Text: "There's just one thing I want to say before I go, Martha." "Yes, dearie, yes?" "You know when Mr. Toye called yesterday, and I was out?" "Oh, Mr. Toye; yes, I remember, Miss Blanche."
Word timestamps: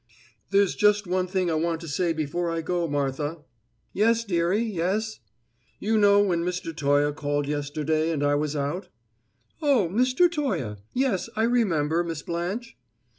"There's 0.49 0.73
just 0.73 1.05
one 1.05 1.27
thing 1.27 1.51
I 1.51 1.53
want 1.53 1.79
to 1.81 1.87
say 1.87 2.11
before 2.11 2.49
I 2.49 2.61
go, 2.61 2.87
Martha." 2.87 3.43
"Yes, 3.93 4.23
dearie, 4.23 4.63
yes?" 4.63 5.19
"You 5.77 5.95
know 5.95 6.19
when 6.23 6.41
Mr. 6.43 6.75
Toye 6.75 7.11
called 7.11 7.47
yesterday, 7.47 8.09
and 8.09 8.23
I 8.23 8.33
was 8.33 8.55
out?" 8.55 8.87
"Oh, 9.61 9.87
Mr. 9.91 10.27
Toye; 10.27 10.77
yes, 10.91 11.29
I 11.35 11.43
remember, 11.43 12.03
Miss 12.03 12.23
Blanche." 12.23 12.79